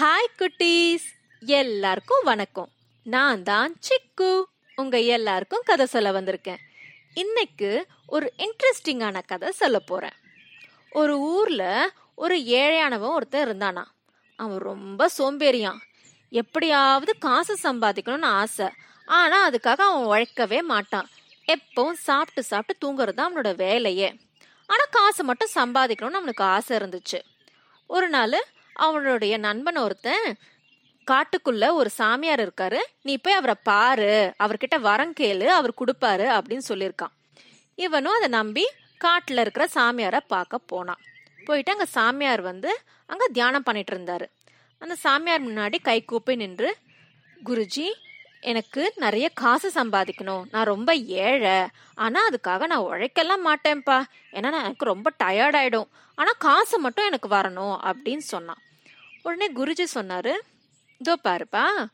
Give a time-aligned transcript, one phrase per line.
[0.00, 1.06] Hi குட்டீஸ்.
[1.40, 2.68] எல்லாருக்கும் வணக்கம்.
[3.02, 4.42] நான் தான் சிக்கு.
[4.76, 6.56] உங்க எல்லாருக்கும் கதை சொல்ல வந்திருக்கேன்.
[7.14, 10.12] இன்னைக்கு ஒரு இன்ட்ரெஸ்டிங்கான கதை சொல்ல போறேன்.
[10.90, 13.84] ஒரு ஊர்ல ஒரு ஏழையானவன் ஒருத்தன் இருந்தானா?
[14.36, 15.78] அவன் ரொம்ப சோம்பேறியான்.
[16.30, 18.68] எப்படியாவது காசு சம்பாதிக்கணும்னு ஆசை.
[19.06, 21.08] ஆனா அதுக்காக அவன் உழைக்கவே மாட்டான்.
[21.46, 24.16] எப்பவும் சாப்பிட்டு சாப்பிட்டு தூங்குறது தான் அவனோட வேலையே.
[24.66, 27.20] ஆனா காசு மட்டும் சம்பாதிக்கணும்னு அவனுக்கு ஆசை இருந்துச்சு.
[27.86, 30.38] ஒரு நாள் அவனுடைய நண்பன் ஒருத்தன்
[31.10, 32.78] காட்டுக்குள்ள ஒரு சாமியார் இருக்காரு.
[33.02, 34.34] நீ போய் அவரை பாரு.
[34.38, 35.46] அவர்கிட்ட வரம் கேளு.
[35.46, 37.14] அவர் கொடுப்பாரு அப்படின்னு சொல்லியிருக்கான்.
[37.74, 40.98] இவனும் அதை நம்பி காட்டில் இருக்கிற சாமியாரை பார்க்க போனான்.
[41.44, 44.26] போயிட்டு அங்கே சாமியார் வந்து அங்கே தியானம் பண்ணிட்டு இருந்தாரு.
[44.78, 46.76] அந்த சாமியார் முன்னாடி கை கூப்பி நின்று
[47.44, 47.88] குருஜி
[48.40, 50.44] எனக்கு நிறைய காசு சம்பாதிக்கணும்.
[50.50, 51.66] நான் ரொம்ப ஏழை.
[51.94, 54.02] ஆனா அதுக்காக நான் உழைக்கலாம் மாட்டேன்ப்பா.
[54.32, 55.88] ஏன்னா நான் எனக்கு ரொம்ப டயர்ட் ஆயிடும்.
[56.14, 58.62] ஆனா காசு மட்டும் எனக்கு வரணும் அப்படின்னு சொன்னான்.
[59.22, 60.32] உடனே குருஜி சொன்னாரு
[60.98, 61.86] இதோ பாருப்பா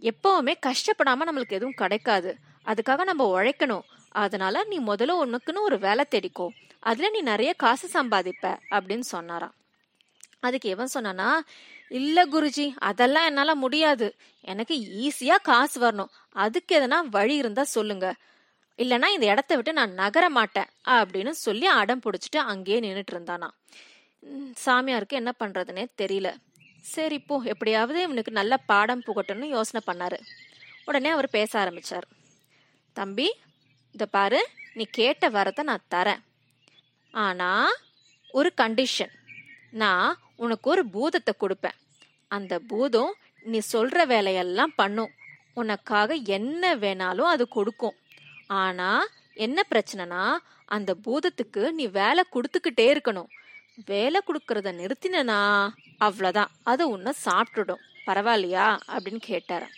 [0.00, 2.36] எப்பவுமே கஷ்டப்படாம நம்மளுக்கு எதுவும் கிடைக்காது.
[2.64, 3.82] அதுக்காக நம்ம உழைக்கணும்.
[4.08, 6.48] அதனால நீ முதல்ல உனக்குன்னு ஒரு வேலை தேடிக்கோ.
[6.78, 8.58] அதுல நீ நிறைய காசு சம்பாதிப்ப.
[8.70, 9.54] அப்படின்னு சொன்னாராம்.
[10.40, 11.38] அதுக்கு எவன் சொன்னானா
[11.98, 14.06] இல்ல குருஜி அதெல்லாம் என்னால முடியாது.
[14.52, 16.12] எனக்கு ஈஸியா காசு வரணும்.
[16.44, 18.06] அதுக்கு எதனா வழி இருந்தா சொல்லுங்க.
[18.78, 23.48] இல்லனா இந்த இடத்த விட்டு நான் நகர மாட்டேன் அப்படின்னு சொல்லி அடம் பிடிச்சிட்டு அங்கேயே நின்றுட்டு இருந்தானா.
[24.64, 26.28] சாமியாருக்கு என்ன பண்றதுன்னே தெரியல.
[26.94, 30.18] சரி இப்போ எப்படியாவது இவனுக்கு நல்ல பாடம் புகட்டும்னு யோசனை பண்ணாரு.
[30.84, 32.06] உடனே அவர் பேச ஆரம்பிச்சார்.
[32.96, 33.28] தம்பி
[33.94, 34.40] இத பாரு
[34.74, 36.22] நீ கேட்ட வரத்தை நான் தரேன்.
[37.14, 37.50] ஆனா
[38.38, 39.14] ஒரு கண்டிஷன்
[39.82, 41.78] நான் உனக்கு ஒரு பூதத்தை கொடுப்பேன்.
[42.36, 45.10] அந்த பூதம் நீ சொல்ற வேலையெல்லாம் பண்ணும்.
[45.54, 47.96] உனக்காக என்ன வேணாலும் அது கொடுக்கும்.
[48.46, 48.90] ஆனா
[49.34, 50.22] என்ன பிரச்சனைனா
[50.64, 53.30] அந்த பூதத்துக்கு நீ வேலை கொடுத்துக்கிட்டே இருக்கணும்.
[53.86, 55.68] வேலை கொடுக்கறத நிறுத்தினா
[56.00, 57.82] அவ்வளோதான் அது உன்னை சாப்பிட்டுடும்.
[58.06, 58.66] பரவாயில்லையா?
[58.88, 59.68] அப்படின்னு கேட்டார்.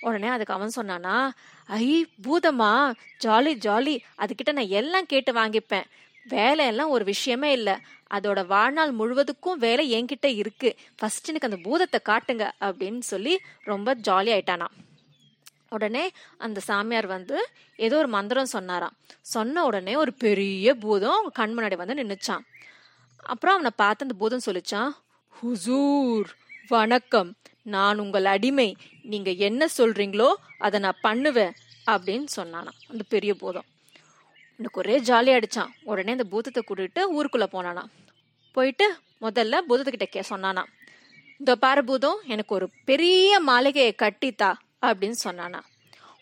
[0.00, 1.30] உடனே அதுக்கு அவன் சொன்னானா
[1.66, 2.72] ஐ பூதமா?
[3.24, 3.94] Jolly jolly.
[4.18, 5.84] அதுக்கிட்ட நான் எல்லாம் கேட்டு வாங்கிப்பேன்.
[6.28, 7.76] வேலையெல்லாம் ஒரு விஷயமே இல்லை.
[8.14, 10.76] அதோட வாழ்நாள் முழுவதுக்கும் வேலை என்கிட்ட இருக்கு.
[10.96, 14.66] ஃபர்ஸ்ட் எனக்கு அந்த பூதத்தை காட்டுங்க அப்படின்னு சொல்லி ரொம்ப ஜாலி ஆயிட்டானா.
[15.68, 18.96] உடனே அந்த சாமியார் வந்து ஏதோ ஒரு மந்திரம் சொன்னாராம்.
[19.20, 22.44] சொன்ன உடனே ஒரு பெரிய பூதம் அவங்க கண் முன்னாடி வந்து நின்னுச்சான்
[23.16, 24.90] அப்புறம் அவனை பார்த்து அந்த பூதம் சொல்லிச்சான்
[25.42, 26.30] ஹுசூர்
[26.68, 27.36] வணக்கம்.
[27.62, 28.76] நான் உங்கள் அடிமை.
[29.02, 31.52] நீங்க என்ன சொல்றீங்களோ அதை நான் பண்ணுவேன்.
[31.90, 33.64] அப்படின்னு சொன்னானா அந்த பெரிய பூதம்.
[34.62, 35.70] எனக்கு ஒரே ஜாலியாக அடிச்சான்.
[35.82, 37.82] உடனே அந்த பூதத்தை கூட்டிட்டு ஊருக்குள்ளே போனானா
[38.54, 38.86] போயிட்டு
[39.20, 40.62] முதல்ல பூதத்துக்கிட்ட கே சொன்னானா
[41.40, 44.50] இந்த பாரபூதம் எனக்கு ஒரு பெரிய மாளிகையை கட்டித்தா
[44.82, 45.60] அப்படின்னு சொன்னானா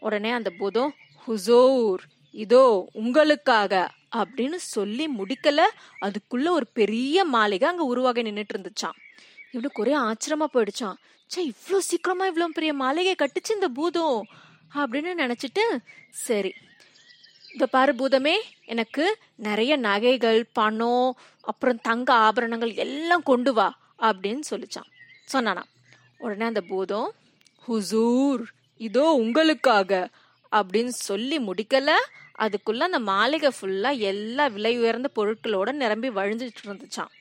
[0.00, 0.92] உடனே அந்த பூதம்
[1.28, 2.02] ஹுசோர்
[2.34, 3.72] இதோ உங்களுக்காக
[4.16, 5.60] அப்படின்னு சொல்லி முடிக்கல.
[6.02, 8.96] அதுக்குள்ள ஒரு பெரிய மாளிகை அங்க உருவாகி நின்றுட்டு இருந்துச்சான்
[9.52, 10.96] இவனுக்கு ஒரே ஆச்சரியமா போயிடுச்சான்
[11.30, 14.20] சே இவ்வளோ சீக்கிரமா இவ்வளோ பெரிய மாளிகை கட்டுச்சு இந்த பூதம்
[14.74, 15.64] அப்படின்னு நினைச்சிட்டு
[16.12, 16.52] சரி
[17.48, 19.04] இந்த பாரு பூதமே எனக்கு
[19.46, 21.08] நிறைய நகைகள் பணம்
[21.44, 23.68] அப்புறம் தங்க ஆபரணங்கள் எல்லாம் கொண்டு வா
[24.00, 24.88] அப்படின்னு சொல்லிச்சான்.
[25.32, 25.62] சொன்னானா
[26.18, 27.08] உடனே அந்த பூதம்
[27.68, 28.42] ஹுசூர்
[28.80, 29.92] இதோ உங்களுக்காக
[30.52, 31.90] அப்படின்னு சொல்லி முடிக்கல.
[32.38, 37.12] அதுக்குள்ள அந்த மாளிகை ஃபுல்லா எல்லா விலை உயர்ந்த பொருட்களோட நிரம்பி வழிஞ்சிட்டு இருந்துச்சான்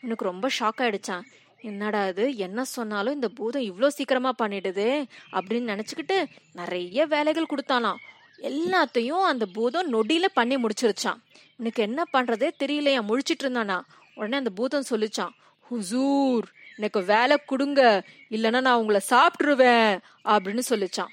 [0.00, 1.24] எனக்கு ரொம்ப ஷாக் ஆயிடுச்சான்
[1.60, 2.24] என்னடா இது?
[2.36, 4.86] என்ன சொன்னாலும் இந்த பூதம் இவ்வளோ சீக்கிரமா பண்ணிடுது
[5.32, 6.16] அப்படின்னு நினச்சிக்கிட்டு
[6.52, 8.00] நிறைய வேலைகள் கொடுத்தாலாம்
[8.38, 11.20] எல்லாத்தையும் அந்த பூதம் நொடியில பண்ணி முடிச்சிருச்சான்
[11.56, 13.00] உனக்கு என்ன பண்றதே தெரியலையா?
[13.08, 13.80] முழிச்சிட்டு இருந்தானா?
[14.14, 15.32] உடனே அந்த பூதம் சொல்லிச்சான்
[15.70, 18.04] ஹுசூர் எனக்கு வேலை கொடுங்க.
[18.30, 21.12] இல்லைன்னா நான் உங்களை சாப்பிட்டுருவேன் அப்படின்னு சொல்லிச்சான்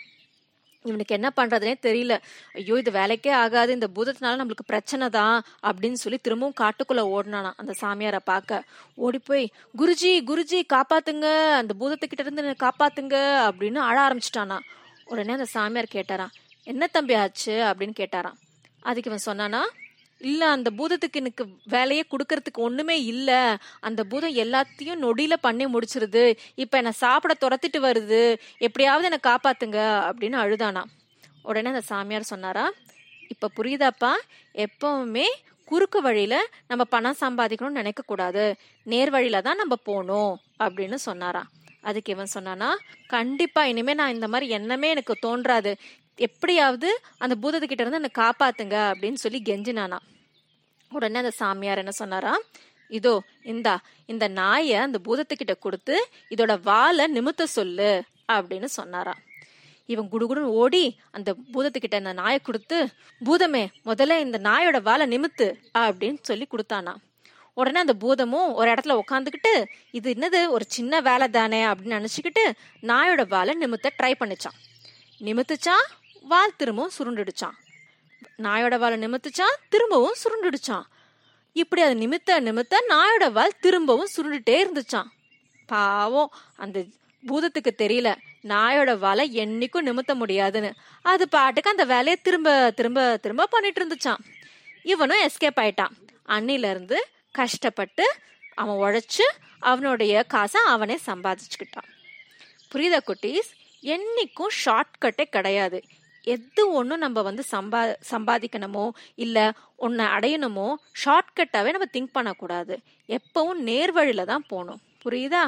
[0.84, 2.20] இவனுக்கு என்ன பண்றதுனே தெரியல.
[2.54, 3.74] ஐயோ இது வேலைக்கே ஆகாது.
[3.74, 8.64] இந்த பூதத்தினால நம்மளுக்கு பிரச்சனை தான் அப்படின்னு சொல்லி திரும்பவும் காட்டுக்குள்ள ஓடினானா அந்த சாமியாரை பார்க்க.
[8.96, 11.52] ஓடி போய் குருஜி குருஜி காப்பாத்துங்க.
[11.52, 13.16] அந்த பூதத்துக்கிட்ட இருந்து காப்பாத்துங்க
[13.50, 14.60] அப்படின்னு அழ ஆரம்பிச்சிட்டானா
[15.06, 16.34] உடனே அந்த சாமியார் கேட்டாரான்
[16.70, 17.54] என்ன தம்பி ஆச்சு?
[17.70, 18.38] அப்படின்னு கேட்டாராம்.
[18.86, 19.62] அதுக்கு இவன் சொன்னானா
[20.22, 23.30] இல்ல அந்த பூதத்துக்கு எனக்கு வேலையை கொடுக்கறதுக்கு ஒண்ணுமே இல்ல.
[23.80, 26.24] அந்த பூதம் எல்லாத்தையும் நொடியில பண்ணி முடிச்சிருது.
[26.56, 28.22] இப்ப என்ன சாப்பிட துரத்திட்டு வருது.
[28.58, 29.80] எப்படியாவது என்ன காப்பாத்துங்க
[30.10, 30.84] அப்படின்னு அழுதானா
[31.44, 32.66] உடனே அந்த சாமியார் சொன்னாரா
[33.28, 34.12] இப்ப புரியுதாப்பா?
[34.56, 35.28] எப்பவுமே
[35.68, 36.36] குறுக்கு வழியில
[36.68, 38.46] நம்ம பணம் சம்பாதிக்கணும்னு நினைக்க கூடாது.
[38.88, 41.44] நேர் வழியில தான் நம்ம போகணும் அப்படின்னு சொன்னாரா
[41.82, 42.70] அதுக்கு இவன் சொன்னானா
[43.08, 45.72] கண்டிப்பா இனிமே நான் இந்த மாதிரி எண்ணமே எனக்கு தோன்றாது.
[46.28, 46.90] எப்படியாவது
[47.24, 50.00] அந்த பூதத்துக்கிட்ட இருந்து என்னை காப்பாத்துங்க அப்படின்னு சொல்லி கெஞ்சினானா
[50.92, 52.34] உடனே அந்த சாமியார் என்ன சொன்னாரா?
[52.98, 53.14] இதோ
[53.52, 53.74] இந்தா
[54.12, 55.96] இந்த நாயை அந்த பூதத்துக்கிட்ட கொடுத்து
[56.34, 57.92] இதோட வாலை நிமித்த சொல்லு
[58.36, 59.14] அப்படின்னு சொன்னாரா.
[59.94, 60.82] இவன் குடுகுடுன்னு ஓடி
[61.18, 62.78] அந்த பூதத்துக்கிட்ட அந்த நாயை கொடுத்து
[63.28, 65.48] பூதமே முதல்ல இந்த நாயோட வாலை நிமித்து
[65.84, 66.94] அப்படின்னு சொல்லி கொடுத்தானா.
[67.58, 69.54] உடனே அந்த பூதமும் ஒரு இடத்துல உட்காந்துக்கிட்டு
[69.98, 72.44] இது என்னது ஒரு சின்ன வேலை தானே அப்படின்னு நினச்சிக்கிட்டு
[72.92, 74.60] நாயோட வாலை நிமித்த ட்ரை பண்ணிச்சான்.
[75.28, 75.88] நிமித்துச்சான்
[76.22, 77.58] வால் திரும்பவும் சுருண்டுடுச்சான்.
[78.38, 80.84] நாயோட வாலை நிமித்துச்சான் திரும்பவும் சுருண்டுடுச்சான்.
[81.54, 85.06] இப்படி அதை நிமித்த நிமித்த நாயோட வால் திரும்பவும் சுருண்டுட்டே இருந்துச்சான்.
[85.66, 86.84] பாவம் அந்த
[87.28, 90.74] பூதத்துக்கு தெரியல நாயோட வலை என்னைக்கும் நிமித்த முடியாதுன்னு.
[91.02, 94.18] அது பாட்டுக்கு அந்த வேலையை திரும்ப திரும்ப திரும்ப பண்ணிட்டு இருந்துச்சான்.
[94.84, 95.92] இவனும் எஸ்கேப் ஆயிட்டான்.
[96.28, 96.96] அன்னில
[97.32, 98.16] கஷ்டப்பட்டு
[98.54, 99.24] அவன் உழைச்சு
[99.60, 101.90] அவனுடைய காசை அவனே சம்பாதிச்சுக்கிட்டான்.
[102.72, 103.58] புரியுதா குட்டீஸ்?
[103.82, 105.84] என்னைக்கும் ஷார்ட்கட்டே கிடையாது.
[106.34, 107.82] எது ஒன்றும் நம்ம வந்து சம்பா
[108.12, 108.86] சம்பாதிக்கணுமோ
[109.26, 109.46] இல்லை
[109.86, 110.68] ஒன்று அடையணுமோ
[111.02, 112.76] ஷார்ட்கட்டாகவே நம்ம திங்க் பண்ணக்கூடாது.
[113.18, 114.82] எப்பவும் நேர்வழியில் தான் போகணும்.
[115.04, 115.44] புரியுதா?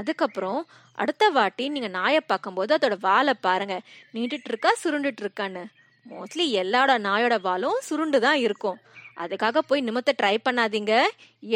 [0.00, 0.60] அதுக்கப்புறம்
[1.02, 3.84] அடுத்த வாட்டி நீங்கள் நாயை பார்க்கும்போது அதோட வாலை பாருங்கள்
[4.14, 5.64] நீட்டுட்டு இருக்கா சுருண்டுட்டு இருக்கான்னு
[6.06, 8.78] மோஸ்ட்லி எல்லாரோட நாயோட வாலும் சுருண்டு தான் இருக்கும்.
[9.22, 10.94] அதுக்காக போய் நிமித்த ட்ரை பண்ணாதீங்க.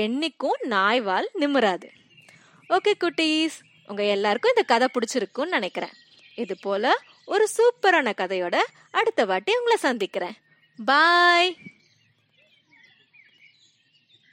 [0.05, 1.89] என்னைக்கும் நாய் வால் நிமிராது.
[2.77, 3.59] ஓகே குட்டீஸ்.
[3.91, 5.95] உங்கள் எல்லாருக்கும் இந்த கதை பிடிச்சிருக்கும்னு நினைக்கிறேன்.
[6.43, 6.93] இது போல
[7.33, 8.57] ஒரு சூப்பரான கதையோட
[8.91, 10.37] அடுத்த வாட்டி உங்களை சந்திக்கிறேன்.
[10.85, 11.51] பாய்